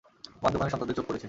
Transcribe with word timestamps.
আমার 0.39 0.51
দোকানে 0.53 0.71
সন্তানদের 0.71 0.95
চোখ 0.95 1.05
পড়েছে। 1.05 1.19